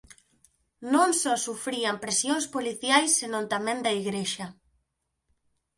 Non 0.93 1.09
só 1.21 1.33
sufrían 1.45 1.95
presións 2.05 2.45
policiais 2.55 3.09
senón 3.19 3.45
tamén 3.53 3.77
da 3.85 3.91
Igrexa. 4.01 4.47